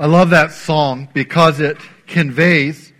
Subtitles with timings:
[0.00, 1.76] I love that song because it
[2.06, 2.90] conveys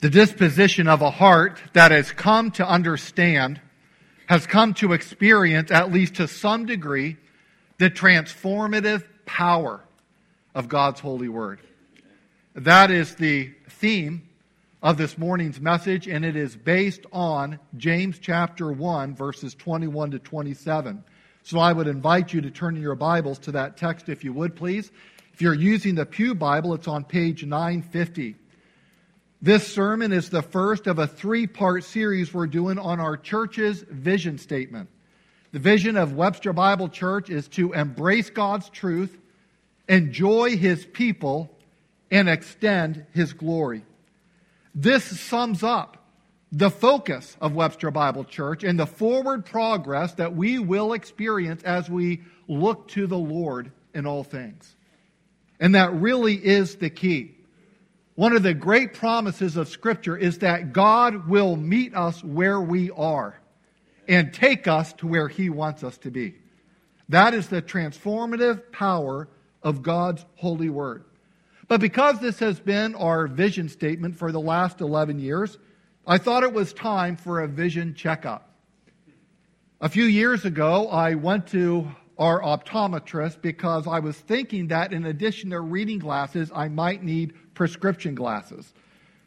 [0.00, 3.60] the disposition of a heart that has come to understand,
[4.28, 7.18] has come to experience, at least to some degree,
[7.76, 9.84] the transformative power
[10.54, 11.60] of God's holy word.
[12.54, 14.26] That is the theme
[14.82, 20.18] of this morning's message, and it is based on James chapter 1, verses 21 to
[20.18, 21.04] 27.
[21.48, 24.34] So I would invite you to turn in your Bibles to that text if you
[24.34, 24.92] would, please.
[25.32, 28.34] If you're using the Pew Bible, it's on page 950.
[29.40, 33.80] This sermon is the first of a three part series we're doing on our church's
[33.80, 34.90] vision statement.
[35.52, 39.16] The vision of Webster Bible Church is to embrace God's truth,
[39.88, 41.48] enjoy His people,
[42.10, 43.86] and extend His glory.
[44.74, 45.97] This sums up
[46.50, 51.90] the focus of Webster Bible Church and the forward progress that we will experience as
[51.90, 54.74] we look to the Lord in all things.
[55.60, 57.34] And that really is the key.
[58.14, 62.90] One of the great promises of Scripture is that God will meet us where we
[62.90, 63.38] are
[64.08, 66.34] and take us to where He wants us to be.
[67.10, 69.28] That is the transformative power
[69.62, 71.04] of God's holy word.
[71.68, 75.58] But because this has been our vision statement for the last 11 years,
[76.10, 78.50] I thought it was time for a vision checkup.
[79.78, 85.04] A few years ago, I went to our optometrist because I was thinking that in
[85.04, 88.72] addition to reading glasses, I might need prescription glasses.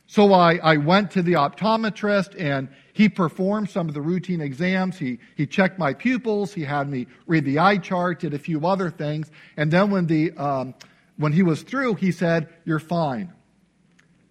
[0.07, 4.97] So I, I went to the optometrist and he performed some of the routine exams.
[4.97, 6.51] He, he checked my pupils.
[6.51, 9.29] He had me read the eye chart, did a few other things.
[9.55, 10.73] And then when, the, um,
[11.15, 13.31] when he was through, he said, You're fine.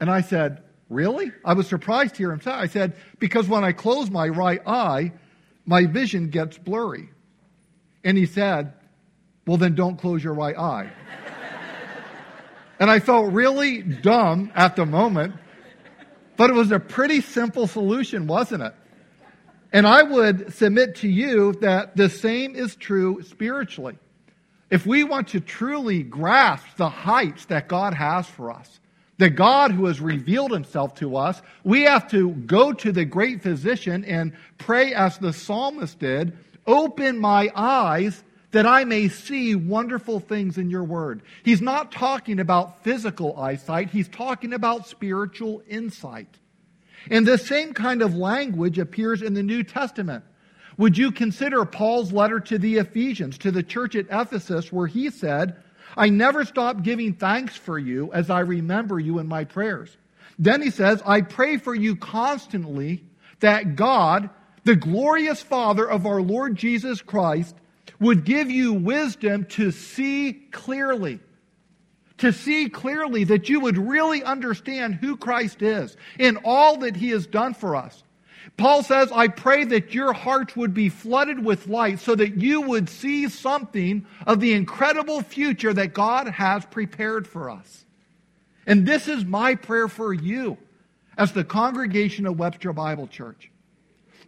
[0.01, 1.31] And I said, Really?
[1.45, 2.51] I was surprised to hear him say.
[2.51, 5.13] I said, Because when I close my right eye,
[5.65, 7.09] my vision gets blurry.
[8.03, 8.75] And he said,
[9.47, 10.91] Well, then don't close your right eye.
[12.81, 15.37] and I felt really dumb at the moment,
[16.37, 18.75] but it was a pretty simple solution, wasn't it?
[19.73, 23.97] And I would submit to you that the same is true spiritually.
[24.71, 28.81] If we want to truly grasp the heights that God has for us,
[29.21, 33.43] the God who has revealed himself to us, we have to go to the great
[33.43, 36.37] physician and pray as the psalmist did
[36.67, 38.23] Open my eyes
[38.53, 41.23] that I may see wonderful things in your word.
[41.43, 46.39] He's not talking about physical eyesight, he's talking about spiritual insight.
[47.11, 50.23] And this same kind of language appears in the New Testament.
[50.77, 55.11] Would you consider Paul's letter to the Ephesians, to the church at Ephesus, where he
[55.11, 55.57] said,
[55.97, 59.97] I never stop giving thanks for you as I remember you in my prayers.
[60.39, 63.05] Then he says, I pray for you constantly
[63.41, 64.31] that God,
[64.65, 67.55] the glorious Father of our Lord Jesus Christ,
[67.99, 71.21] would give you wisdom to see clearly.
[72.19, 77.11] To see clearly that you would really understand who Christ is and all that he
[77.11, 78.03] has done for us.
[78.61, 82.61] Paul says, I pray that your hearts would be flooded with light so that you
[82.61, 87.87] would see something of the incredible future that God has prepared for us.
[88.67, 90.59] And this is my prayer for you
[91.17, 93.51] as the congregation of Webster Bible Church.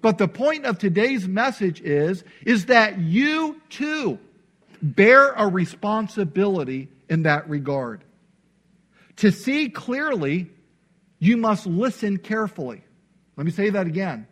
[0.00, 4.18] But the point of today's message is, is that you too
[4.80, 8.02] bear a responsibility in that regard.
[9.16, 10.48] To see clearly,
[11.18, 12.82] you must listen carefully.
[13.36, 14.26] Let me say that again.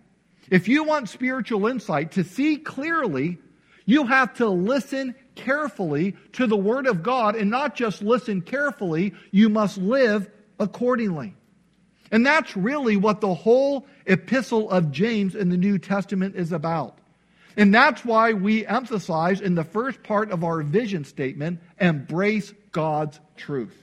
[0.51, 3.39] If you want spiritual insight to see clearly,
[3.87, 9.15] you have to listen carefully to the Word of God and not just listen carefully,
[9.31, 11.35] you must live accordingly.
[12.13, 16.99] And that's really what the whole epistle of James in the New Testament is about.
[17.57, 23.21] And that's why we emphasize in the first part of our vision statement embrace God's
[23.37, 23.77] truth.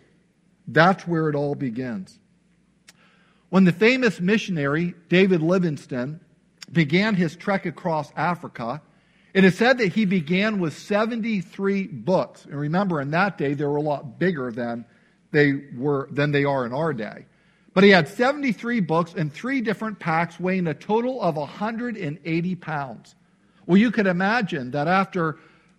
[0.68, 2.18] That's where it all begins.
[3.50, 6.20] When the famous missionary David Livingstone
[6.72, 8.82] began his trek across Africa,
[9.34, 12.46] it is said that he began with 73 books.
[12.46, 14.86] And remember, in that day, they were a lot bigger than
[15.32, 17.26] they were than they are in our day.
[17.74, 23.16] But he had 73 books in three different packs weighing a total of 180 pounds.
[23.68, 25.38] Well, you could imagine that after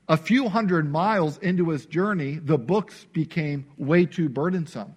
[0.09, 4.95] a few hundred miles into his journey, the books became way too burdensome.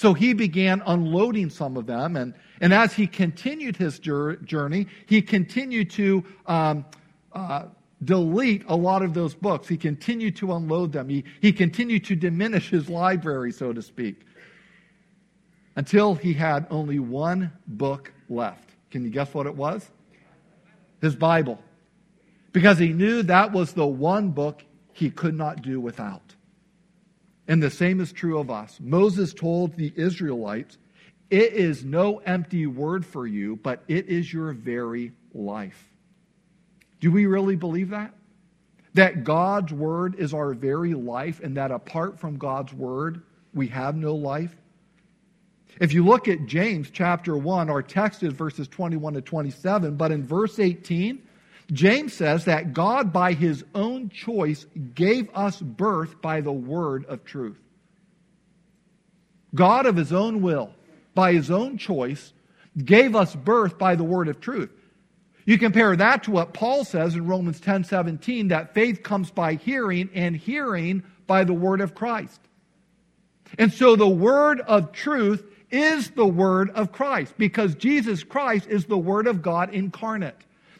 [0.00, 2.16] So he began unloading some of them.
[2.16, 2.32] And,
[2.62, 6.86] and as he continued his journey, he continued to um,
[7.34, 7.64] uh,
[8.02, 9.68] delete a lot of those books.
[9.68, 11.10] He continued to unload them.
[11.10, 14.22] He, he continued to diminish his library, so to speak,
[15.76, 18.70] until he had only one book left.
[18.90, 19.86] Can you guess what it was?
[21.02, 21.58] His Bible.
[22.52, 24.64] Because he knew that was the one book
[24.94, 26.29] he could not do without.
[27.50, 28.78] And the same is true of us.
[28.80, 30.78] Moses told the Israelites,
[31.30, 35.90] It is no empty word for you, but it is your very life.
[37.00, 38.14] Do we really believe that?
[38.94, 43.96] That God's word is our very life, and that apart from God's word, we have
[43.96, 44.54] no life?
[45.80, 50.12] If you look at James chapter 1, our text is verses 21 to 27, but
[50.12, 51.20] in verse 18,
[51.72, 57.24] James says that God, by his own choice, gave us birth by the word of
[57.24, 57.58] truth.
[59.54, 60.72] God, of his own will,
[61.14, 62.32] by his own choice,
[62.84, 64.70] gave us birth by the word of truth.
[65.44, 69.54] You compare that to what Paul says in Romans 10 17, that faith comes by
[69.54, 72.40] hearing, and hearing by the word of Christ.
[73.58, 78.86] And so the word of truth is the word of Christ because Jesus Christ is
[78.86, 80.36] the word of God incarnate.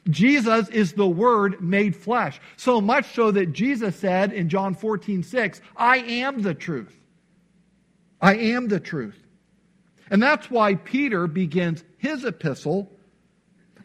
[0.08, 2.40] Jesus is the Word made flesh.
[2.56, 6.94] So much so that Jesus said in John 14, 6, I am the truth.
[8.20, 9.18] I am the truth.
[10.10, 12.90] And that's why Peter begins his epistle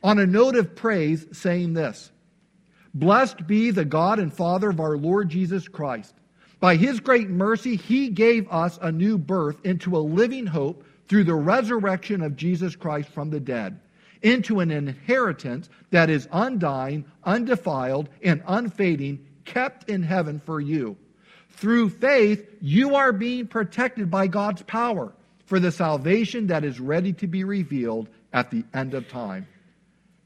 [0.03, 2.11] on a note of praise, saying this
[2.93, 6.15] Blessed be the God and Father of our Lord Jesus Christ.
[6.59, 11.25] By his great mercy, he gave us a new birth into a living hope through
[11.25, 13.79] the resurrection of Jesus Christ from the dead
[14.25, 20.97] into an inheritance that is undying, undefiled, and unfading, kept in heaven for you.
[21.51, 25.13] Through faith, you are being protected by God's power
[25.45, 29.47] for the salvation that is ready to be revealed at the end of time.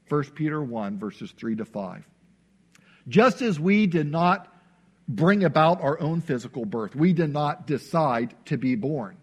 [0.08, 2.02] 1 Peter 1, verses 3 to 5.
[3.06, 4.50] Just as we did not
[5.08, 9.18] bring about our own physical birth, we did not decide to be born.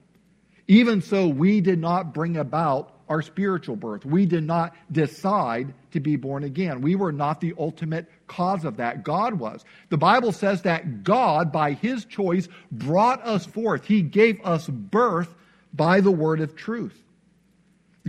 [0.67, 4.05] Even so, we did not bring about our spiritual birth.
[4.05, 6.81] We did not decide to be born again.
[6.81, 9.03] We were not the ultimate cause of that.
[9.03, 9.63] God was.
[9.89, 13.85] The Bible says that God, by his choice, brought us forth.
[13.85, 15.33] He gave us birth
[15.73, 17.03] by the word of truth.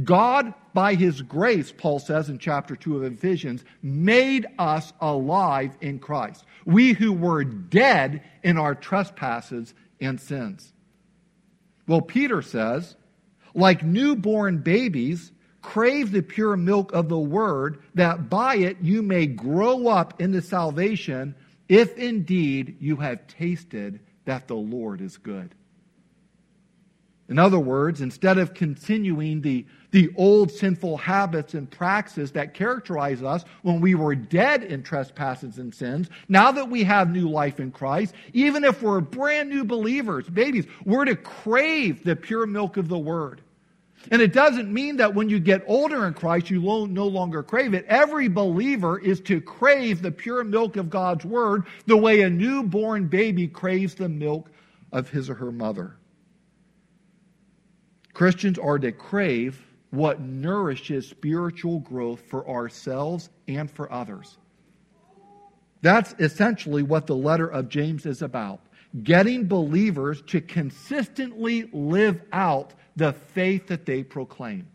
[0.05, 5.99] God, by his grace, Paul says in chapter 2 of Ephesians, made us alive in
[5.99, 6.44] Christ.
[6.65, 10.73] We who were dead in our trespasses and sins.
[11.87, 12.94] Well, Peter says,
[13.55, 19.27] like newborn babies, crave the pure milk of the word, that by it you may
[19.27, 21.35] grow up into salvation,
[21.69, 25.55] if indeed you have tasted that the Lord is good.
[27.29, 33.23] In other words, instead of continuing the, the old sinful habits and practices that characterize
[33.23, 37.61] us when we were dead in trespasses and sins, now that we have new life
[37.61, 42.79] in Christ, even if we're brand new believers, babies, we're to crave the pure milk
[42.79, 43.43] of the Word.
[44.11, 47.75] And it doesn't mean that when you get older in Christ, you no longer crave
[47.75, 47.85] it.
[47.89, 53.09] Every believer is to crave the pure milk of God's Word the way a newborn
[53.09, 54.51] baby craves the milk
[54.93, 55.97] of his or her mother.
[58.19, 64.37] Christians are to crave what nourishes spiritual growth for ourselves and for others.
[65.82, 68.59] That's essentially what the letter of James is about.
[69.05, 74.67] Getting believers to consistently live out the faith that they proclaim.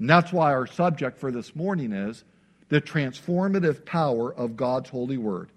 [0.00, 2.24] And that's why our subject for this morning is
[2.68, 5.52] the transformative power of God's holy word.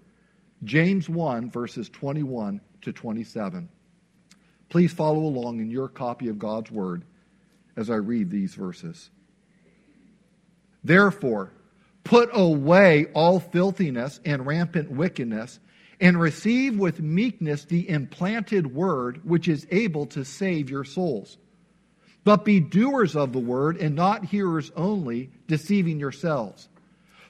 [0.62, 3.68] James 1, verses 21 to 27.
[4.68, 7.04] Please follow along in your copy of God's word
[7.76, 9.10] as I read these verses.
[10.82, 11.52] Therefore,
[12.04, 15.58] put away all filthiness and rampant wickedness
[16.00, 21.38] and receive with meekness the implanted word which is able to save your souls.
[22.24, 26.68] But be doers of the word and not hearers only, deceiving yourselves.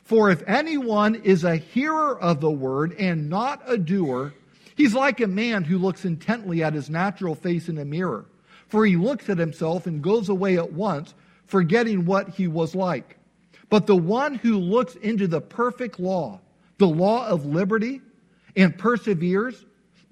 [0.02, 4.32] For if anyone is a hearer of the word and not a doer,
[4.76, 8.26] he's like a man who looks intently at his natural face in a mirror.
[8.68, 11.14] For he looks at himself and goes away at once,
[11.44, 13.16] forgetting what he was like.
[13.68, 16.40] But the one who looks into the perfect law,
[16.78, 18.00] the law of liberty,
[18.56, 19.64] and perseveres,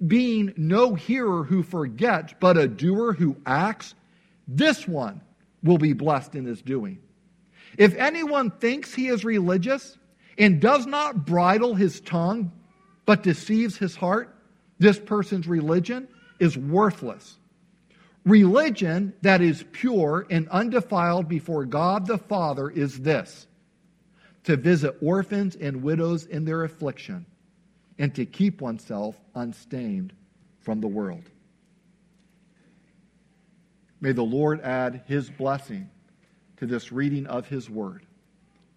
[0.05, 3.95] being no hearer who forgets, but a doer who acts,
[4.47, 5.21] this one
[5.63, 6.99] will be blessed in his doing.
[7.77, 9.97] If anyone thinks he is religious
[10.37, 12.51] and does not bridle his tongue,
[13.05, 14.34] but deceives his heart,
[14.79, 16.07] this person's religion
[16.39, 17.37] is worthless.
[18.25, 23.47] Religion that is pure and undefiled before God the Father is this
[24.43, 27.25] to visit orphans and widows in their affliction
[27.97, 30.13] and to keep oneself unstained
[30.59, 31.29] from the world.
[34.01, 35.89] May the Lord add his blessing
[36.57, 38.05] to this reading of his word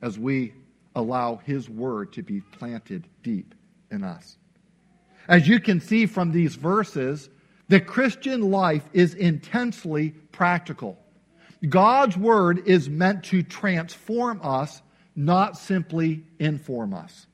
[0.00, 0.54] as we
[0.94, 3.54] allow his word to be planted deep
[3.90, 4.37] in us.
[5.28, 7.28] As you can see from these verses,
[7.68, 10.98] the Christian life is intensely practical.
[11.68, 14.80] God's word is meant to transform us,
[15.14, 17.26] not simply inform us.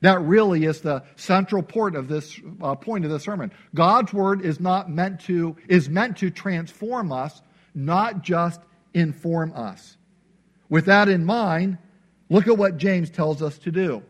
[0.00, 3.52] That really is the central point of this uh, point of the sermon.
[3.74, 7.40] God's word is not meant to is meant to transform us,
[7.74, 8.60] not just
[8.94, 9.96] inform us.
[10.68, 11.78] With that in mind,
[12.30, 14.02] look at what James tells us to do.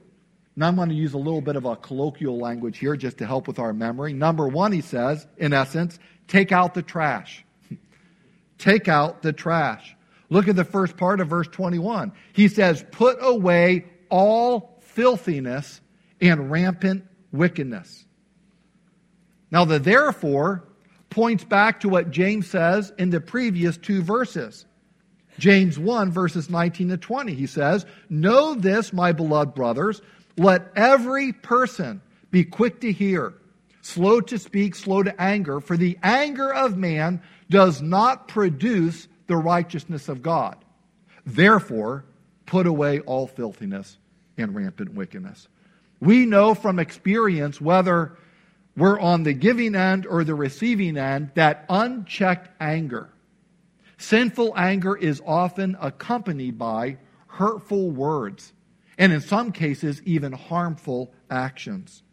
[0.55, 3.27] Now I'm going to use a little bit of a colloquial language here just to
[3.27, 4.13] help with our memory.
[4.13, 7.45] Number 1 he says, in essence, take out the trash.
[8.59, 9.97] take out the trash.
[10.29, 12.13] Look at the first part of verse 21.
[12.33, 15.81] He says, put away all filthiness
[16.21, 18.05] and rampant wickedness.
[19.51, 20.65] Now, the therefore
[21.11, 24.65] points back to what James says in the previous two verses.
[25.39, 27.35] James 1, verses 19 to 20.
[27.35, 30.01] He says, Know this, my beloved brothers,
[30.37, 33.35] let every person be quick to hear,
[33.83, 39.37] slow to speak, slow to anger, for the anger of man does not produce the
[39.37, 40.57] righteousness of God.
[41.27, 42.05] Therefore,
[42.47, 43.97] put away all filthiness
[44.37, 45.49] and rampant wickedness.
[46.01, 48.17] We know from experience, whether
[48.77, 53.11] we're on the giving end or the receiving end, that unchecked anger,
[53.99, 56.97] sinful anger, is often accompanied by
[57.27, 58.53] hurtful words,
[59.03, 62.05] and in some cases, even harmful actions.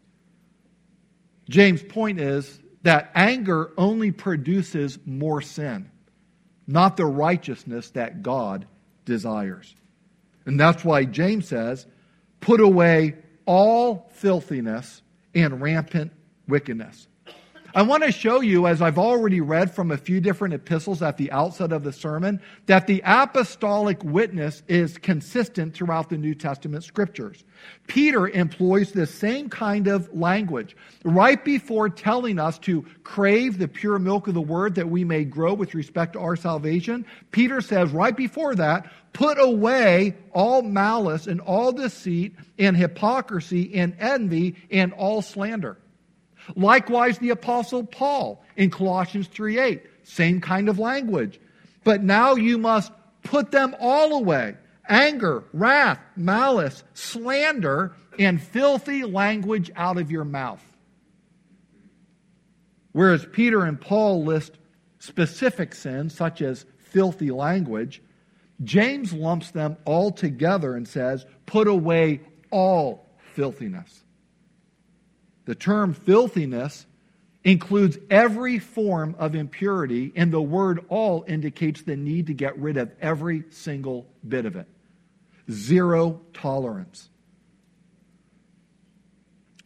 [1.48, 5.88] James' point is that anger only produces more sin,
[6.66, 8.66] not the righteousness that God
[9.04, 9.72] desires.
[10.46, 11.86] And that's why James says,
[12.40, 13.14] put away
[13.46, 15.00] all filthiness
[15.32, 16.10] and rampant
[16.48, 17.06] wickedness.
[17.72, 21.16] I want to show you, as I've already read from a few different epistles at
[21.16, 26.82] the outset of the sermon, that the apostolic witness is consistent throughout the New Testament
[26.82, 27.44] scriptures.
[27.86, 30.76] Peter employs the same kind of language.
[31.04, 35.24] Right before telling us to crave the pure milk of the word that we may
[35.24, 41.28] grow with respect to our salvation, Peter says right before that, put away all malice
[41.28, 45.78] and all deceit and hypocrisy and envy and all slander.
[46.56, 51.40] Likewise, the Apostle Paul in Colossians 3:8, same kind of language.
[51.84, 52.92] But now you must
[53.22, 54.56] put them all away
[54.88, 60.64] anger, wrath, malice, slander, and filthy language out of your mouth.
[62.92, 64.58] Whereas Peter and Paul list
[64.98, 68.02] specific sins, such as filthy language,
[68.64, 74.02] James lumps them all together and says, put away all filthiness.
[75.44, 76.86] The term filthiness
[77.42, 82.76] includes every form of impurity, and the word all indicates the need to get rid
[82.76, 84.68] of every single bit of it.
[85.50, 87.08] Zero tolerance.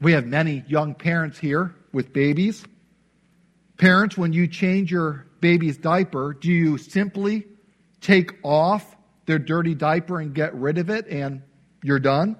[0.01, 2.65] We have many young parents here with babies.
[3.77, 7.47] Parents, when you change your baby's diaper, do you simply
[8.01, 11.43] take off their dirty diaper and get rid of it and
[11.83, 12.37] you're done?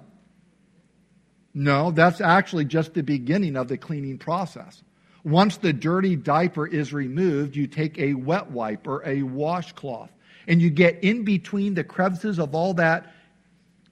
[1.55, 4.83] No, that's actually just the beginning of the cleaning process.
[5.23, 10.11] Once the dirty diaper is removed, you take a wet wipe or a washcloth
[10.47, 13.11] and you get in between the crevices of all that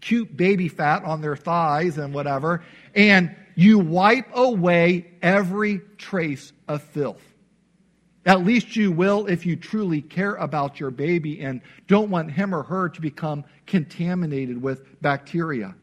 [0.01, 2.61] cute baby fat on their thighs and whatever,
[2.93, 7.23] and you wipe away every trace of filth.
[8.25, 12.53] At least you will if you truly care about your baby and don't want him
[12.53, 15.75] or her to become contaminated with bacteria.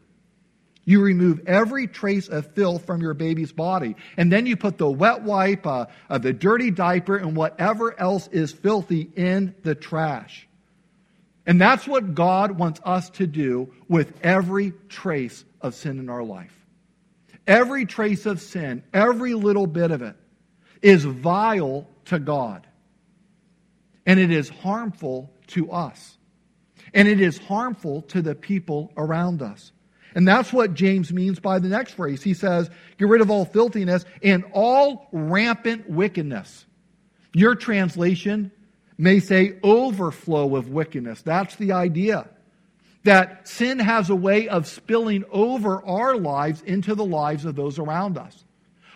[0.91, 3.95] You remove every trace of filth from your baby's body.
[4.17, 8.27] And then you put the wet wipe, uh, uh, the dirty diaper, and whatever else
[8.33, 10.49] is filthy in the trash.
[11.47, 16.25] And that's what God wants us to do with every trace of sin in our
[16.25, 16.53] life.
[17.47, 20.17] Every trace of sin, every little bit of it,
[20.83, 22.67] is vile to God.
[24.07, 26.19] And it is harmful to us.
[26.93, 29.71] And it is harmful to the people around us.
[30.15, 32.23] And that's what James means by the next phrase.
[32.23, 36.67] He says, get rid of all filthiness and all rampant wickedness.
[37.33, 38.51] Your translation
[38.99, 41.23] may say overflow of wickedness.
[41.23, 42.29] That's the idea.
[43.05, 47.79] That sin has a way of spilling over our lives into the lives of those
[47.79, 48.45] around us.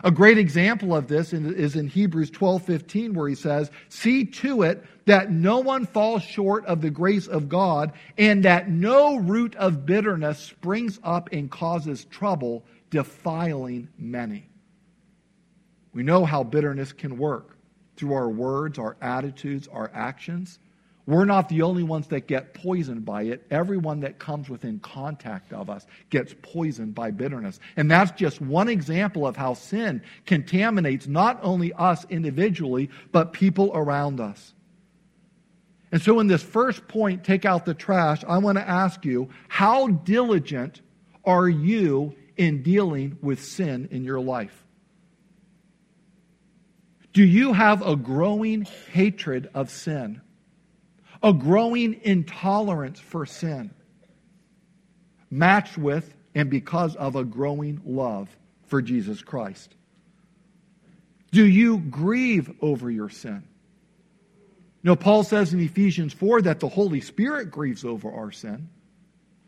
[0.02, 4.84] A great example of this is in Hebrews 12:15 where he says, "See to it
[5.06, 9.84] that no one falls short of the grace of God and that no root of
[9.84, 14.48] bitterness springs up and causes trouble, defiling many."
[15.92, 17.56] We know how bitterness can work
[17.96, 20.58] through our words, our attitudes, our actions.
[21.06, 23.46] We're not the only ones that get poisoned by it.
[23.50, 27.60] Everyone that comes within contact of us gets poisoned by bitterness.
[27.76, 33.70] And that's just one example of how sin contaminates not only us individually, but people
[33.74, 34.53] around us.
[35.94, 39.28] And so, in this first point, take out the trash, I want to ask you
[39.46, 40.80] how diligent
[41.24, 44.64] are you in dealing with sin in your life?
[47.12, 50.20] Do you have a growing hatred of sin?
[51.22, 53.72] A growing intolerance for sin?
[55.30, 58.36] Matched with and because of a growing love
[58.66, 59.72] for Jesus Christ?
[61.30, 63.44] Do you grieve over your sin?
[64.84, 68.68] You know, Paul says in Ephesians 4 that the Holy Spirit grieves over our sin.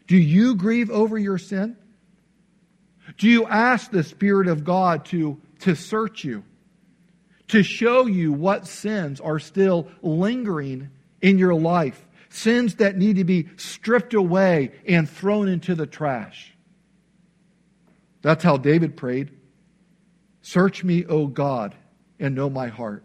[0.09, 1.76] Do you grieve over your sin?
[3.19, 6.43] Do you ask the Spirit of God to, to search you?
[7.49, 10.90] to show you what sins are still lingering
[11.21, 16.52] in your life, sins that need to be stripped away and thrown into the trash.
[18.23, 19.31] That's how David prayed.
[20.43, 21.75] Search me, O God,
[22.19, 23.05] and know my heart.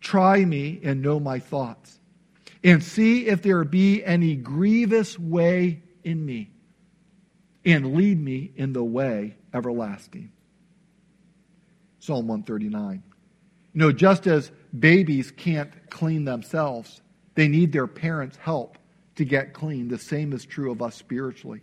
[0.00, 1.98] Try me and know my thoughts.
[2.62, 6.50] And see if there be any grievous way in me,
[7.64, 10.30] and lead me in the way everlasting.
[12.00, 13.02] Psalm 139.
[13.72, 17.00] You know, just as babies can't clean themselves,
[17.34, 18.78] they need their parents' help
[19.16, 19.88] to get clean.
[19.88, 21.62] The same is true of us spiritually.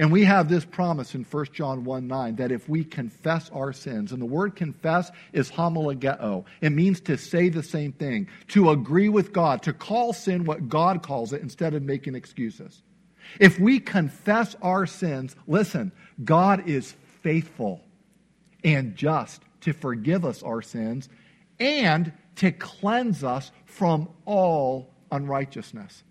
[0.00, 3.70] And we have this promise in 1 John 1 9 that if we confess our
[3.70, 8.70] sins, and the word confess is homologeo, it means to say the same thing, to
[8.70, 12.80] agree with God, to call sin what God calls it instead of making excuses.
[13.38, 15.92] If we confess our sins, listen,
[16.24, 17.84] God is faithful
[18.64, 21.10] and just to forgive us our sins
[21.58, 26.04] and to cleanse us from all unrighteousness.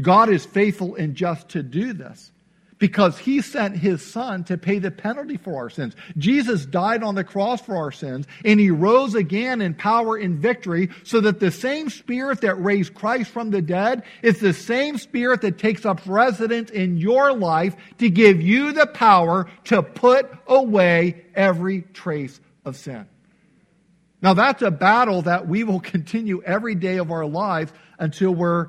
[0.00, 2.30] God is faithful and just to do this
[2.78, 5.94] because he sent his son to pay the penalty for our sins.
[6.16, 10.38] Jesus died on the cross for our sins and he rose again in power and
[10.38, 14.98] victory so that the same spirit that raised Christ from the dead is the same
[14.98, 20.30] spirit that takes up residence in your life to give you the power to put
[20.46, 23.06] away every trace of sin.
[24.20, 28.68] Now, that's a battle that we will continue every day of our lives until we're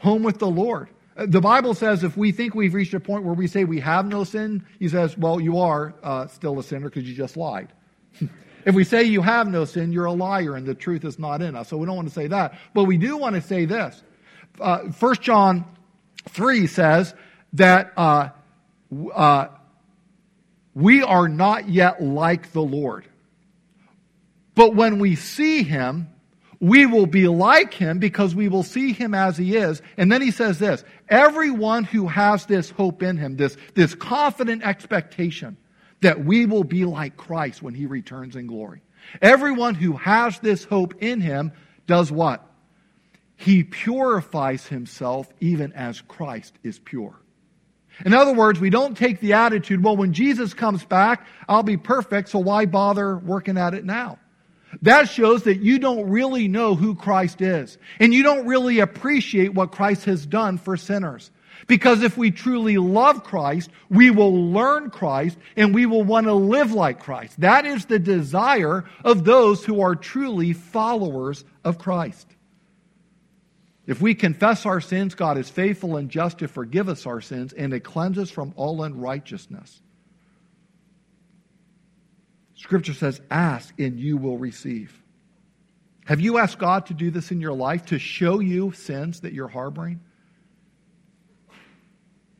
[0.00, 0.88] home with the Lord.
[1.26, 4.06] The Bible says if we think we've reached a point where we say we have
[4.06, 7.72] no sin, he says, well, you are uh, still a sinner because you just lied.
[8.64, 11.42] if we say you have no sin, you're a liar and the truth is not
[11.42, 11.68] in us.
[11.68, 12.56] So we don't want to say that.
[12.72, 14.00] But we do want to say this.
[14.60, 15.64] Uh, 1 John
[16.28, 17.12] 3 says
[17.54, 18.28] that uh,
[19.12, 19.48] uh,
[20.74, 23.08] we are not yet like the Lord.
[24.54, 26.10] But when we see him,
[26.60, 29.80] we will be like him because we will see him as he is.
[29.96, 34.62] And then he says this everyone who has this hope in him, this, this confident
[34.62, 35.56] expectation
[36.00, 38.82] that we will be like Christ when he returns in glory.
[39.22, 41.52] Everyone who has this hope in him
[41.86, 42.44] does what?
[43.36, 47.14] He purifies himself even as Christ is pure.
[48.04, 51.76] In other words, we don't take the attitude, well, when Jesus comes back, I'll be
[51.76, 54.18] perfect, so why bother working at it now?
[54.82, 57.78] That shows that you don't really know who Christ is.
[57.98, 61.30] And you don't really appreciate what Christ has done for sinners.
[61.66, 66.34] Because if we truly love Christ, we will learn Christ and we will want to
[66.34, 67.40] live like Christ.
[67.40, 72.26] That is the desire of those who are truly followers of Christ.
[73.86, 77.52] If we confess our sins, God is faithful and just to forgive us our sins
[77.54, 79.80] and to cleanse us from all unrighteousness.
[82.58, 85.00] Scripture says, ask and you will receive.
[86.06, 89.32] Have you asked God to do this in your life, to show you sins that
[89.32, 90.00] you're harboring?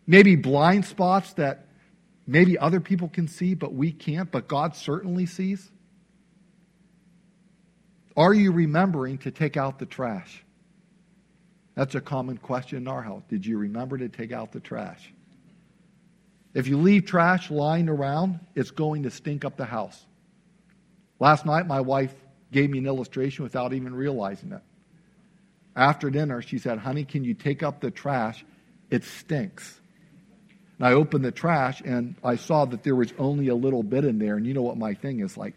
[0.07, 1.66] Maybe blind spots that
[2.26, 5.70] maybe other people can see, but we can't, but God certainly sees?
[8.16, 10.42] Are you remembering to take out the trash?
[11.76, 13.22] That's a common question in our house.
[13.28, 15.12] Did you remember to take out the trash?
[16.54, 20.04] If you leave trash lying around, it's going to stink up the house.
[21.20, 22.14] Last night, my wife
[22.52, 24.62] gave me an illustration without even realizing it.
[25.76, 28.44] After dinner, she said, Honey, can you take up the trash?
[28.90, 29.78] It stinks.
[30.78, 34.04] And I opened the trash and I saw that there was only a little bit
[34.04, 34.37] in there.
[34.37, 35.54] And you know what my thing is like?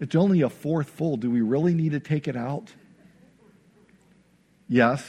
[0.00, 1.16] It's only a fourth full.
[1.16, 2.72] Do we really need to take it out?
[4.68, 5.04] Yes,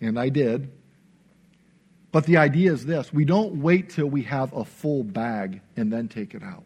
[0.00, 0.72] and I did.
[2.14, 5.92] But the idea is this we don't wait till we have a full bag and
[5.92, 6.64] then take it out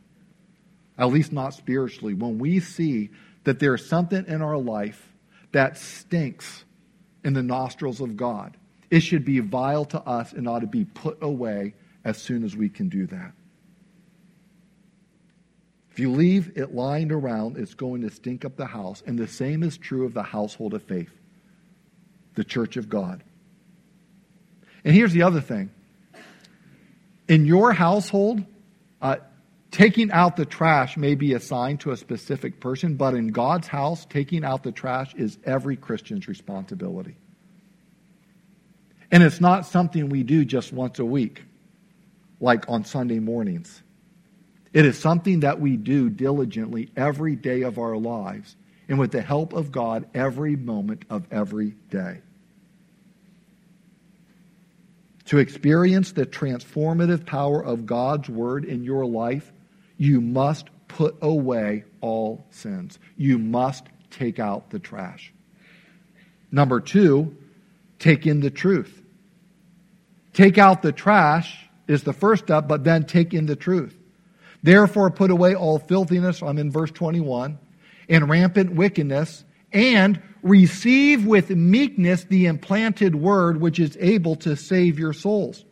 [0.99, 3.11] at least not spiritually, when we see
[3.45, 5.13] that there's something in our life
[5.53, 6.65] that stinks
[7.25, 8.57] in the nostrils of God.
[8.91, 12.57] It should be vile to us and ought to be put away as soon as
[12.57, 13.33] we can do that.
[15.93, 19.03] If you leave it lying around, it's going to stink up the house.
[19.07, 21.13] And the same is true of the household of faith,
[22.35, 23.23] the church of God.
[24.85, 25.71] And here's the other thing
[27.29, 28.43] in your household,
[29.03, 29.17] uh,
[29.71, 34.07] taking out the trash may be assigned to a specific person, but in God's house,
[34.07, 37.17] taking out the trash is every Christian's responsibility.
[39.11, 41.43] And it's not something we do just once a week,
[42.41, 43.83] like on Sunday mornings.
[44.73, 48.55] It is something that we do diligently every day of our lives
[48.89, 52.21] and with the help of God every moment of every day.
[55.29, 59.53] To experience the transformative power of God's Word in your life,
[59.99, 62.99] you must put away all sins.
[63.19, 65.33] You must take out the trash.
[66.51, 67.37] Number two,
[67.99, 69.03] take in the truth.
[70.33, 73.95] Take out the trash is the first step, but then take in the truth.
[74.63, 77.59] Therefore, put away all filthiness, I'm in verse 21,
[78.09, 84.99] and rampant wickedness, and receive with meekness the implanted word which is able to save
[84.99, 85.65] your souls.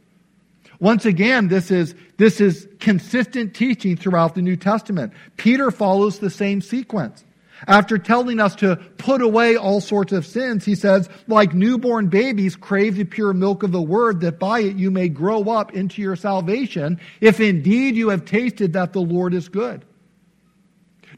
[0.80, 5.12] Once again, this is, this is consistent teaching throughout the New Testament.
[5.36, 7.24] Peter follows the same sequence.
[7.66, 12.54] After telling us to put away all sorts of sins, he says, like newborn babies,
[12.54, 16.02] crave the pure milk of the word that by it you may grow up into
[16.02, 19.86] your salvation, if indeed you have tasted that the Lord is good.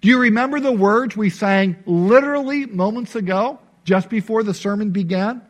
[0.01, 5.43] Do you remember the words we sang literally moments ago, just before the sermon began?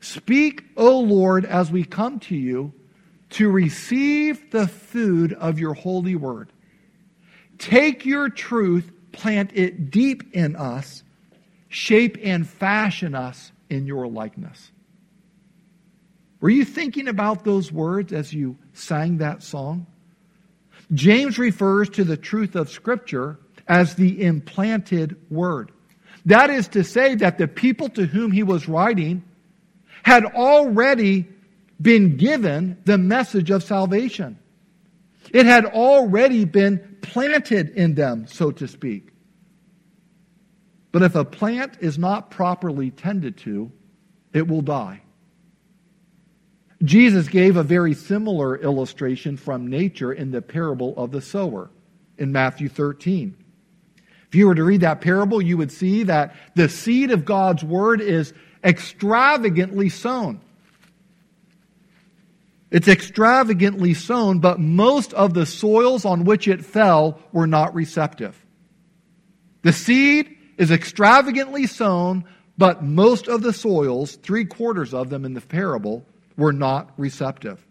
[0.00, 2.72] Speak, O Lord, as we come to you
[3.30, 6.52] to receive the food of your holy word.
[7.58, 11.02] Take your truth plant it deep in us,
[11.68, 14.70] shape and fashion us in your likeness.
[16.40, 19.86] Were you thinking about those words as you sang that song?
[20.92, 25.72] James refers to the truth of Scripture as the implanted word.
[26.26, 29.24] That is to say, that the people to whom he was writing
[30.02, 31.28] had already
[31.80, 34.38] been given the message of salvation.
[35.32, 39.08] It had already been planted in them, so to speak.
[40.92, 43.70] But if a plant is not properly tended to,
[44.32, 45.02] it will die.
[46.82, 51.70] Jesus gave a very similar illustration from nature in the parable of the sower
[52.18, 53.36] in Matthew 13.
[54.36, 58.02] You were to read that parable, you would see that the seed of God's word
[58.02, 60.40] is extravagantly sown.
[62.70, 68.36] It's extravagantly sown, but most of the soils on which it fell were not receptive.
[69.62, 72.24] The seed is extravagantly sown,
[72.58, 76.04] but most of the soils, three quarters of them in the parable,
[76.36, 77.64] were not receptive.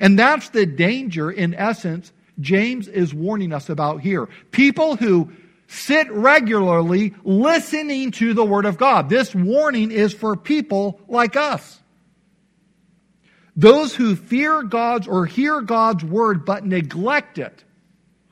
[0.00, 4.28] And that's the danger, in essence, James is warning us about here.
[4.50, 5.30] People who
[5.68, 9.08] sit regularly listening to the Word of God.
[9.08, 11.78] This warning is for people like us.
[13.54, 17.64] Those who fear God's or hear God's word but neglect it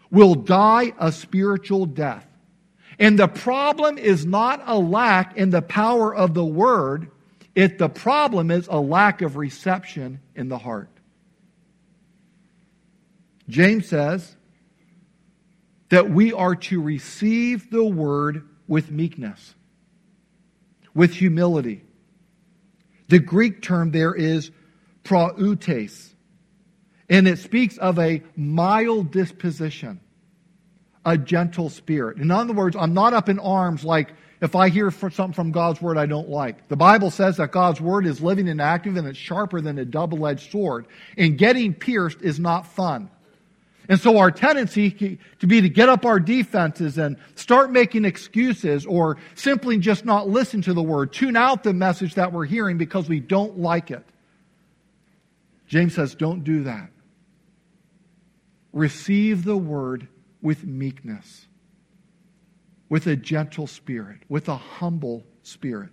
[0.09, 2.25] will die a spiritual death.
[2.99, 7.11] And the problem is not a lack in the power of the word,
[7.57, 10.90] it the problem is a lack of reception in the heart.
[13.49, 14.36] James says
[15.88, 19.55] that we are to receive the word with meekness,
[20.94, 21.83] with humility.
[23.09, 24.51] The Greek term there is
[25.05, 26.14] prautes.
[27.09, 30.01] And it speaks of a mild disposition,
[31.05, 32.18] a gentle spirit.
[32.18, 35.81] In other words, I'm not up in arms like if I hear something from God's
[35.81, 36.68] word I don't like.
[36.68, 39.85] The Bible says that God's word is living and active and it's sharper than a
[39.85, 40.87] double edged sword.
[41.16, 43.09] And getting pierced is not fun.
[43.88, 48.85] And so our tendency to be to get up our defenses and start making excuses
[48.85, 52.79] or simply just not listen to the word, tune out the message that we're hearing
[52.79, 54.05] because we don't like it.
[55.66, 56.90] James says, don't do that.
[58.72, 60.09] Receive the word
[60.42, 61.46] with meekness,
[62.88, 65.90] with a gentle spirit, with a humble spirit.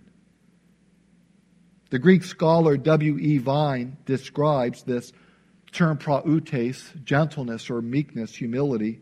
[1.90, 3.38] The Greek scholar W.E.
[3.38, 5.12] Vine describes this
[5.74, 9.00] term prautes, gentleness or meekness, humility,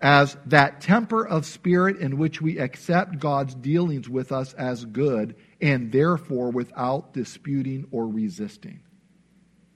[0.00, 5.36] as that temper of spirit in which we accept God's dealings with us as good
[5.60, 8.80] and therefore without disputing or resisting.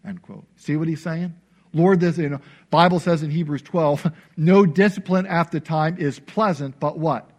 [0.04, 0.46] End quote.
[0.56, 1.34] See what he's saying?
[1.72, 6.18] Lord, this you know, Bible says in Hebrews 12, no discipline at the time is
[6.18, 7.30] pleasant, but what?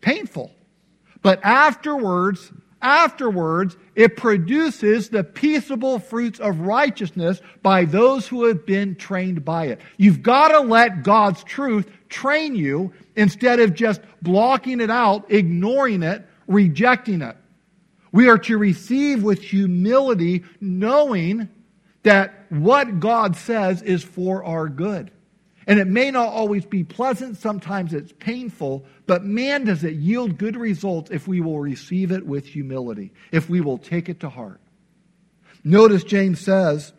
[0.00, 0.52] Painful.
[1.22, 2.52] But afterwards,
[2.86, 9.66] afterwards, it produces the peaceable fruits of righteousness by those who have been trained by
[9.66, 9.80] it.
[9.96, 16.04] You've got to let God's truth train you instead of just blocking it out, ignoring
[16.04, 17.36] it, rejecting it.
[18.12, 21.48] We are to receive with humility, knowing
[22.04, 25.10] that what God says is for our good.
[25.66, 30.38] And it may not always be pleasant, sometimes it's painful, but man, does it yield
[30.38, 34.28] good results if we will receive it with humility, if we will take it to
[34.28, 34.60] heart.
[35.64, 36.92] Notice James says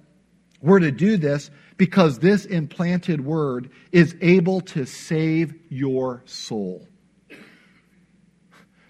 [0.62, 6.86] we're to do this because this implanted word is able to save your soul.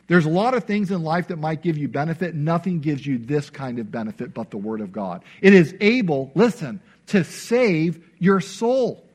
[0.07, 2.33] There's a lot of things in life that might give you benefit.
[2.33, 5.23] Nothing gives you this kind of benefit but the Word of God.
[5.41, 9.06] It is able, listen, to save your soul.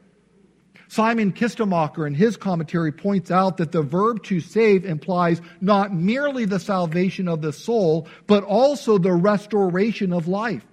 [0.92, 6.44] Simon Kistemaker in his commentary points out that the verb to save implies not merely
[6.44, 10.66] the salvation of the soul, but also the restoration of life.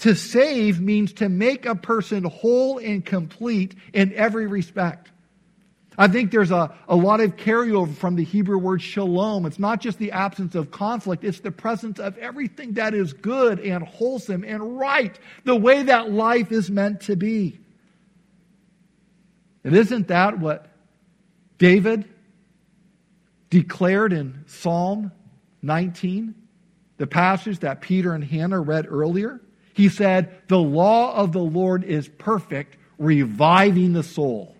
[0.00, 5.10] To save means to make a person whole and complete in every respect.
[5.96, 9.46] I think there's a, a lot of carryover from the Hebrew word shalom.
[9.46, 13.60] It's not just the absence of conflict, it's the presence of everything that is good
[13.60, 17.58] and wholesome and right, the way that life is meant to be.
[19.66, 20.68] And isn't that what
[21.58, 22.08] David
[23.50, 25.10] declared in Psalm
[25.60, 26.36] 19,
[26.98, 29.40] the passage that Peter and Hannah read earlier?
[29.74, 34.54] He said, The law of the Lord is perfect, reviving the soul.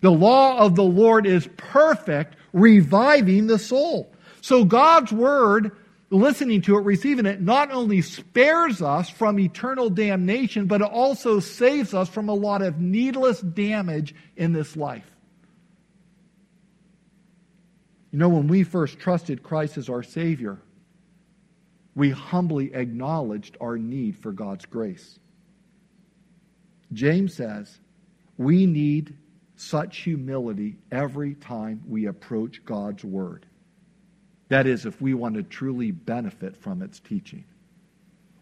[0.00, 4.12] The law of the Lord is perfect, reviving the soul.
[4.40, 5.70] So God's word,
[6.14, 11.40] listening to it, receiving it, not only spares us from eternal damnation, but it also
[11.40, 15.10] saves us from a lot of needless damage in this life.
[18.12, 20.60] You know, when we first trusted Christ as our Savior,
[21.96, 25.18] we humbly acknowledged our need for God's grace.
[26.92, 27.80] James says
[28.38, 29.16] we need
[29.56, 33.46] such humility every time we approach God's Word.
[34.54, 37.44] That is, if we want to truly benefit from its teaching.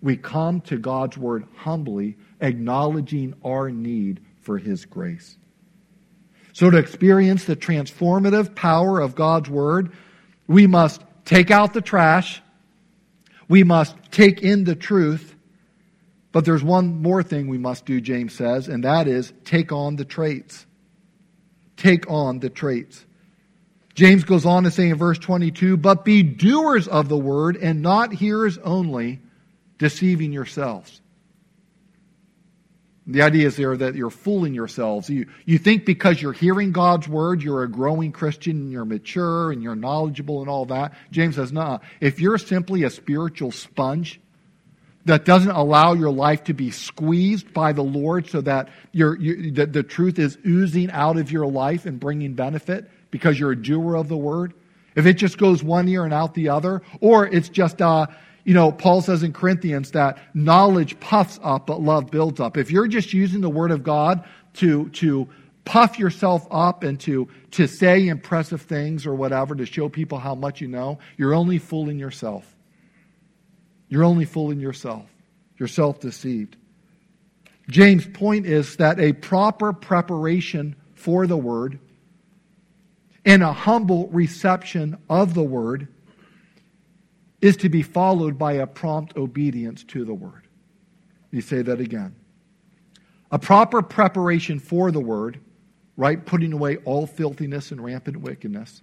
[0.03, 5.39] We come to God's Word humbly, acknowledging our need for His grace.
[6.53, 9.93] So, to experience the transformative power of God's Word,
[10.47, 12.43] we must take out the trash,
[13.49, 15.35] we must take in the truth,
[16.31, 19.97] but there's one more thing we must do, James says, and that is take on
[19.97, 20.67] the traits
[21.83, 23.05] take on the traits.
[23.95, 27.83] James goes on to say in verse 22 But be doers of the word and
[27.83, 29.21] not hearers only,
[29.79, 31.01] deceiving yourselves.
[33.07, 35.11] The idea is there that you're fooling yourselves.
[35.11, 39.51] You, you think because you're hearing God's word, you're a growing Christian and you're mature
[39.51, 40.95] and you're knowledgeable and all that.
[41.11, 41.81] James says, no.
[42.01, 44.21] If you're simply a spiritual sponge,
[45.05, 49.67] that doesn't allow your life to be squeezed by the Lord so that you, the,
[49.67, 53.95] the truth is oozing out of your life and bringing benefit because you're a doer
[53.95, 54.55] of the word,
[54.97, 58.07] if it just goes one ear and out the other, or it's just, uh,
[58.45, 62.57] you know, Paul says in Corinthians that knowledge puffs up, but love builds up.
[62.57, 65.29] If you're just using the word of God to, to
[65.65, 70.35] puff yourself up and to, to say impressive things or whatever to show people how
[70.35, 72.45] much you know, you're only fooling yourself.
[73.89, 75.07] You're only fooling yourself.
[75.59, 76.57] You're self deceived.
[77.69, 81.79] James' point is that a proper preparation for the word
[83.25, 85.89] and a humble reception of the word
[87.41, 90.47] is to be followed by a prompt obedience to the word.
[91.31, 92.15] You say that again.
[93.31, 95.41] A proper preparation for the word,
[95.97, 96.25] right?
[96.25, 98.83] Putting away all filthiness and rampant wickedness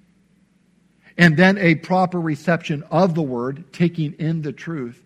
[1.20, 5.04] and then a proper reception of the word, taking in the truth,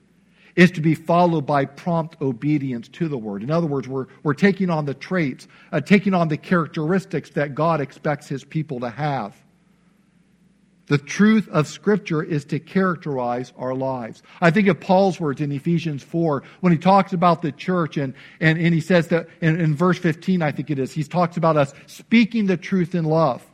[0.56, 3.44] is to be followed by prompt obedience to the word.
[3.44, 7.56] In other words, we're, we're taking on the traits, uh, taking on the characteristics that
[7.56, 9.36] God expects his people to have.
[10.88, 14.22] The truth of Scripture is to characterize our lives.
[14.42, 18.14] I think of Paul's words in Ephesians 4 when he talks about the church, and,
[18.42, 21.38] and, and he says that in, in verse 15, I think it is, he talks
[21.38, 23.46] about us speaking the truth in love.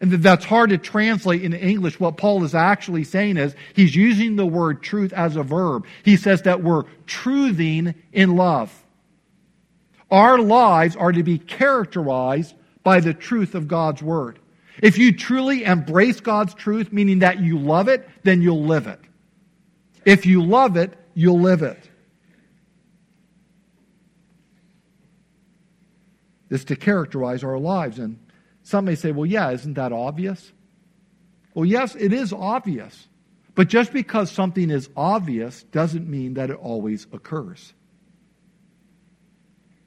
[0.00, 1.98] And that's hard to translate in English.
[1.98, 5.86] What Paul is actually saying is he's using the word truth as a verb.
[6.04, 8.72] He says that we're truthing in love.
[10.10, 14.38] Our lives are to be characterized by the truth of God's word.
[14.80, 19.00] If you truly embrace God's truth, meaning that you love it, then you'll live it.
[20.04, 21.90] If you love it, you'll live it.
[26.50, 27.98] It's to characterize our lives.
[27.98, 28.18] And
[28.68, 30.52] some may say, well, yeah, isn't that obvious?
[31.54, 33.08] Well, yes, it is obvious.
[33.54, 37.72] But just because something is obvious doesn't mean that it always occurs.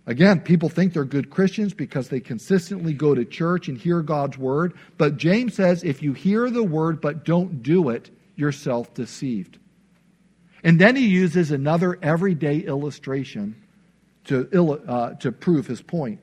[0.07, 4.39] Again, people think they're good Christians because they consistently go to church and hear God's
[4.39, 4.73] word.
[4.97, 9.59] But James says if you hear the word but don't do it, you're self deceived.
[10.63, 13.61] And then he uses another everyday illustration
[14.23, 14.49] to,
[14.87, 16.19] uh, to prove his point.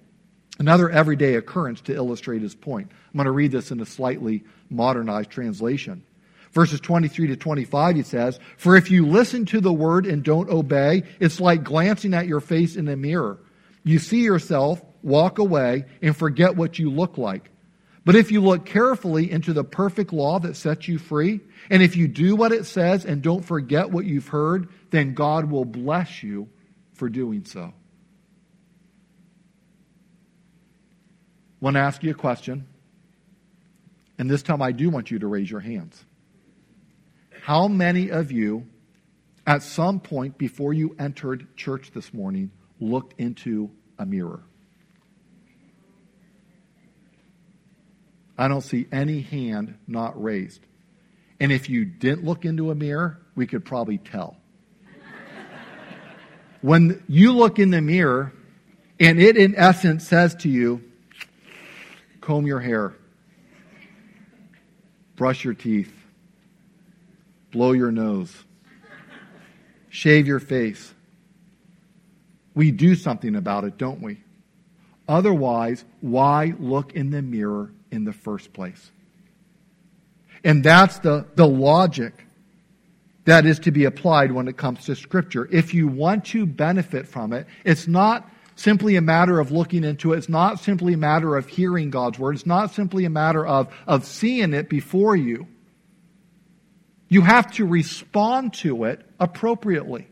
[0.59, 2.91] Another everyday occurrence to illustrate his point.
[2.91, 6.03] I'm going to read this in a slightly modernized translation.
[6.53, 10.51] Verses 23 to 25, he says, For if you listen to the word and don't
[10.51, 13.39] obey, it's like glancing at your face in a mirror.
[13.85, 17.51] You see yourself, walk away, and forget what you look like.
[18.05, 21.95] But if you look carefully into the perfect law that sets you free, and if
[21.95, 26.23] you do what it says and don't forget what you've heard, then God will bless
[26.23, 26.49] you
[26.95, 27.75] for doing so.
[31.61, 32.67] Want to ask you a question,
[34.19, 36.05] and this time I do want you to raise your hands.
[37.43, 38.67] How many of you,
[39.47, 44.43] at some point before you entered church this morning, looked into a mirror?
[48.37, 50.61] I don't see any hand not raised.
[51.41, 54.37] And if you didn't look into a mirror, we could probably tell.
[56.61, 58.33] when you look in the mirror,
[59.01, 60.88] and it in essence says to you,
[62.29, 62.93] comb your hair,
[65.17, 65.91] brush your teeth,
[67.51, 68.45] blow your nose,
[69.89, 70.93] shave your face.
[72.55, 74.21] We do something about it, don't we?
[75.09, 78.91] Otherwise, why look in the mirror in the first place?
[80.45, 82.27] And that's the, the logic
[83.25, 85.49] that is to be applied when it comes to Scripture.
[85.51, 90.13] If you want to benefit from it, it's not simply a matter of looking into
[90.13, 90.19] it.
[90.19, 92.35] It's not simply a matter of hearing God's Word.
[92.35, 95.47] It's not simply a matter of, of seeing it before you.
[97.09, 100.09] You have to respond to it appropriately.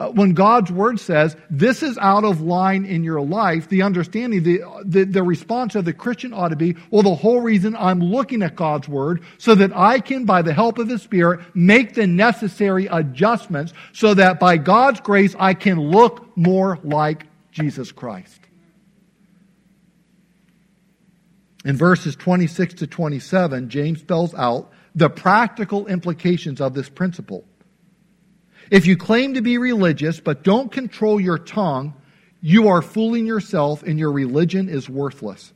[0.00, 4.42] Uh, when God's word says this is out of line in your life, the understanding,
[4.42, 8.00] the, the, the response of the Christian ought to be, well, the whole reason I'm
[8.00, 11.92] looking at God's word so that I can, by the help of the Spirit, make
[11.92, 18.40] the necessary adjustments so that by God's grace I can look more like Jesus Christ.
[21.62, 27.44] In verses 26 to 27, James spells out the practical implications of this principle.
[28.70, 31.94] If you claim to be religious but don't control your tongue,
[32.40, 35.52] you are fooling yourself and your religion is worthless.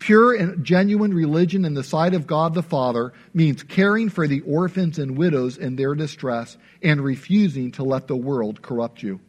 [0.00, 4.40] Pure and genuine religion in the sight of God the Father means caring for the
[4.40, 9.20] orphans and widows in their distress and refusing to let the world corrupt you.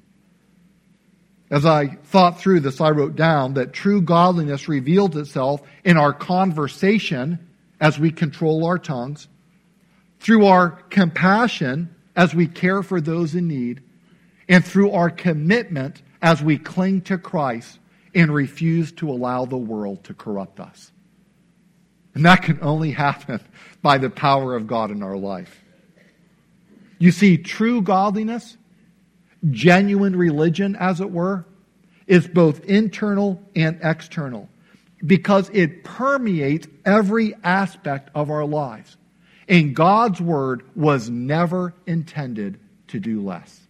[1.52, 6.12] As I thought through this, I wrote down that true godliness reveals itself in our
[6.12, 7.48] conversation
[7.80, 9.28] as we control our tongues,
[10.20, 13.82] through our compassion as we care for those in need,
[14.48, 17.80] and through our commitment as we cling to Christ
[18.14, 20.92] and refuse to allow the world to corrupt us.
[22.14, 23.42] And that can only happen
[23.82, 25.62] by the power of God in our life.
[26.98, 28.56] You see, true godliness,
[29.52, 31.46] genuine religion, as it were,
[32.08, 34.48] is both internal and external
[35.06, 38.96] because it permeates every aspect of our lives.
[39.48, 43.62] And God's word was never intended to do less.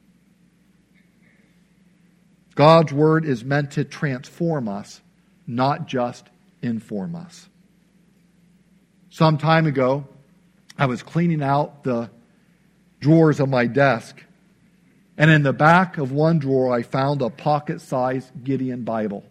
[2.56, 5.02] God's word is meant to transform us,
[5.46, 6.30] not just
[6.62, 7.50] inform us.
[9.10, 10.08] Some time ago,
[10.78, 12.10] I was cleaning out the
[13.02, 14.24] drawers of my desk,
[15.18, 19.24] and in the back of one drawer, I found a pocket sized Gideon Bible.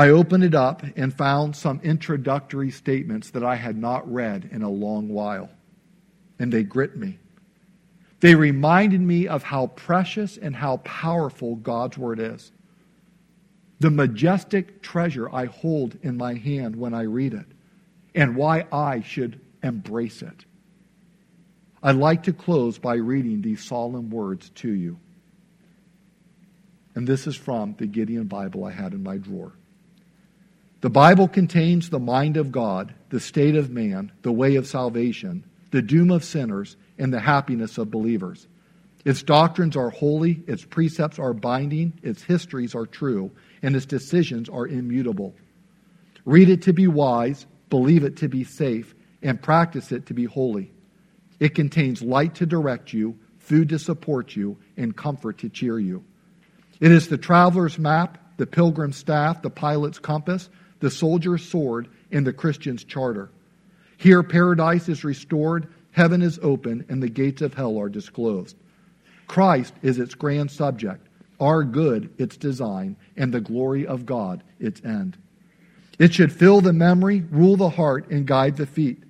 [0.00, 4.62] I opened it up and found some introductory statements that I had not read in
[4.62, 5.50] a long while,
[6.38, 7.18] and they grit me.
[8.20, 12.50] They reminded me of how precious and how powerful God's Word is.
[13.80, 17.48] The majestic treasure I hold in my hand when I read it,
[18.14, 20.46] and why I should embrace it.
[21.82, 24.98] I'd like to close by reading these solemn words to you.
[26.94, 29.52] And this is from the Gideon Bible I had in my drawer.
[30.80, 35.44] The Bible contains the mind of God, the state of man, the way of salvation,
[35.72, 38.48] the doom of sinners, and the happiness of believers.
[39.04, 43.30] Its doctrines are holy, its precepts are binding, its histories are true,
[43.62, 45.34] and its decisions are immutable.
[46.24, 50.24] Read it to be wise, believe it to be safe, and practice it to be
[50.24, 50.70] holy.
[51.38, 56.04] It contains light to direct you, food to support you, and comfort to cheer you.
[56.80, 60.48] It is the traveler's map, the pilgrim's staff, the pilot's compass,
[60.80, 63.30] the soldier's sword, and the Christian's charter.
[63.96, 68.56] Here, paradise is restored, heaven is open, and the gates of hell are disclosed.
[69.26, 71.06] Christ is its grand subject,
[71.38, 75.16] our good its design, and the glory of God its end.
[75.98, 79.02] It should fill the memory, rule the heart, and guide the feet.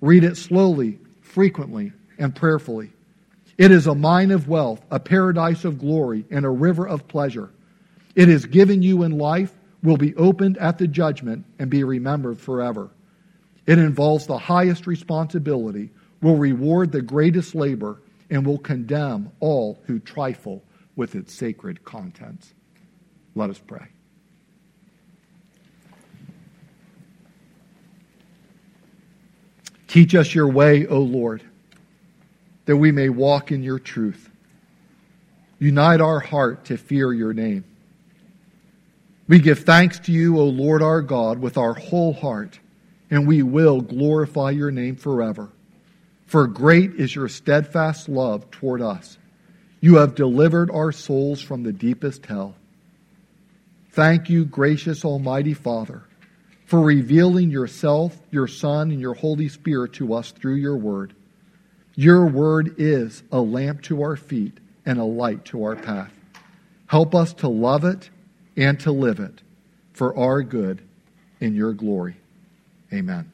[0.00, 2.92] Read it slowly, frequently, and prayerfully.
[3.58, 7.50] It is a mine of wealth, a paradise of glory, and a river of pleasure.
[8.14, 9.52] It is given you in life,
[9.82, 12.90] will be opened at the judgment, and be remembered forever.
[13.66, 19.98] It involves the highest responsibility, will reward the greatest labor, and will condemn all who
[19.98, 20.62] trifle
[20.96, 22.52] with its sacred contents.
[23.34, 23.86] Let us pray.
[29.88, 31.42] Teach us your way, O Lord,
[32.66, 34.30] that we may walk in your truth.
[35.58, 37.64] Unite our heart to fear your name.
[39.30, 42.58] We give thanks to you, O Lord our God, with our whole heart,
[43.12, 45.50] and we will glorify your name forever.
[46.26, 49.18] For great is your steadfast love toward us.
[49.80, 52.56] You have delivered our souls from the deepest hell.
[53.92, 56.02] Thank you, gracious Almighty Father
[56.64, 61.14] for revealing yourself, your Son, and your Holy Spirit to us through your word.
[61.94, 66.12] Your word is a lamp to our feet and a light to our path.
[66.88, 68.10] Help us to love it
[68.56, 69.42] and to live it
[69.92, 70.82] for our good
[71.40, 72.16] in your glory.
[72.92, 73.30] Amen.